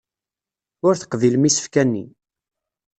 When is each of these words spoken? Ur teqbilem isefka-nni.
Ur 0.87 0.93
teqbilem 0.95 1.43
isefka-nni. 1.49 2.05